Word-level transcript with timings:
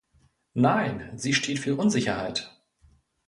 Nein, 0.55 1.11
sie 1.15 1.31
steht 1.35 1.59
für 1.59 1.75
Unsicherheit! 1.75 2.59